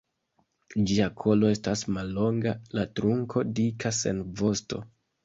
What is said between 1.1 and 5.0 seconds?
kolo estas mallonga, la trunko dika sen vosto.